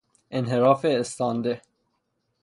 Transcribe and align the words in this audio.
انحراف 0.31 0.85
استانده 0.85 1.61